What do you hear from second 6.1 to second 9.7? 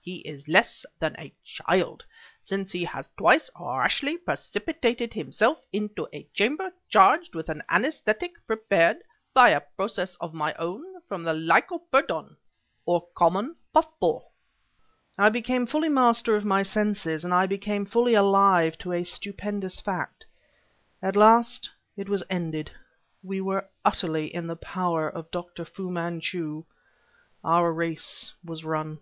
a chamber charged with an anesthetic prepared, by a